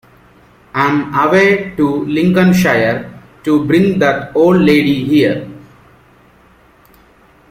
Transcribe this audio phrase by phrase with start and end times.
[0.73, 5.47] I'm away to Lincolnshire to bring that old lady here.